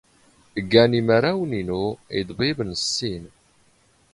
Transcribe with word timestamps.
ⴳⴰⵏ 0.69 0.91
ⵉⵎⴰⵔⴰⵡⵏ 0.99 1.51
ⵉⵏⵓ 1.59 1.83
ⵉⴹⴱⵉⴱⵏ 2.17 2.69
ⵙ 2.81 2.85
ⵙⵉⵏ. 2.95 3.23